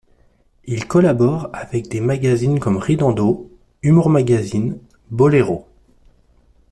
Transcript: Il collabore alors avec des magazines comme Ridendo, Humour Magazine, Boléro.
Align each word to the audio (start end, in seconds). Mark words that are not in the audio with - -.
Il 0.65 0.87
collabore 0.87 1.41
alors 1.41 1.49
avec 1.55 1.87
des 1.87 2.01
magazines 2.01 2.59
comme 2.59 2.77
Ridendo, 2.77 3.51
Humour 3.83 4.09
Magazine, 4.09 4.79
Boléro. 5.11 5.67